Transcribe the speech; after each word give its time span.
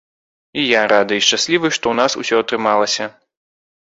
І 0.59 0.61
я 0.61 0.79
рады 0.93 1.19
і 1.19 1.25
шчаслівы, 1.25 1.69
што 1.77 1.85
ў 1.91 1.95
нас 1.99 2.11
усё 2.21 2.39
атрымалася. 2.45 3.05